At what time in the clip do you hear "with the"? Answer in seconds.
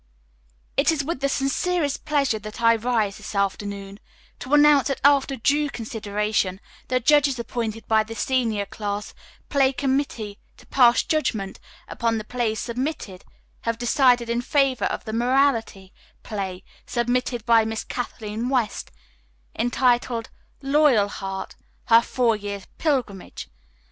1.03-1.29